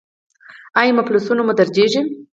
[0.79, 2.01] ایا مفصلونه مو دردیږي؟